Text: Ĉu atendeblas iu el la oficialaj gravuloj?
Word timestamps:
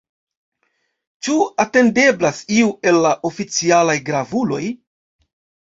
Ĉu 1.27 1.35
atendeblas 1.65 2.41
iu 2.57 2.73
el 2.93 2.99
la 3.05 3.13
oficialaj 3.31 3.99
gravuloj? 4.11 4.65